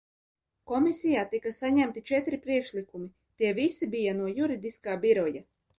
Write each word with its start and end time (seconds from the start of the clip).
Komisijā 0.71 1.25
tika 1.33 1.53
saņemti 1.59 2.05
četri 2.13 2.41
priekšlikumi, 2.47 3.09
tie 3.41 3.55
visi 3.63 3.95
bija 3.95 4.19
no 4.25 4.35
Juridiskā 4.41 5.03
biroja. 5.07 5.51